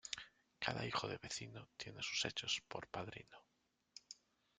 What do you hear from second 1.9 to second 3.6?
sus hechos por padrino.